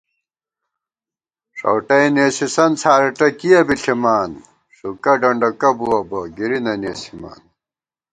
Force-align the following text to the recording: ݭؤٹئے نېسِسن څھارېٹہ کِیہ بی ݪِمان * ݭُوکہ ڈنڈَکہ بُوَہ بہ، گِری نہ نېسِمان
ݭؤٹئے 1.57 2.07
نېسِسن 2.15 2.71
څھارېٹہ 2.81 3.27
کِیہ 3.39 3.61
بی 3.67 3.75
ݪِمان 3.81 4.31
* 4.55 4.75
ݭُوکہ 4.75 5.13
ڈنڈَکہ 5.21 5.69
بُوَہ 5.77 5.99
بہ، 6.09 6.19
گِری 6.37 6.59
نہ 6.65 6.73
نېسِمان 6.81 7.41